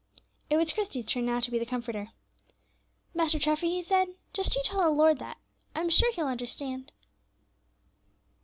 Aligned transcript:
It 0.49 0.57
was 0.57 0.73
Christie's 0.73 1.05
turn 1.05 1.27
now 1.27 1.41
to 1.41 1.51
be 1.51 1.59
the 1.59 1.65
comforter. 1.67 2.07
"Master 3.13 3.37
Treffy," 3.37 3.69
he 3.69 3.83
said, 3.83 4.07
"just 4.33 4.55
you 4.55 4.63
tell 4.65 4.81
the 4.81 4.89
Lord 4.89 5.19
that; 5.19 5.37
I'm 5.75 5.91
sure 5.91 6.11
He'll 6.13 6.25
understand." 6.25 6.91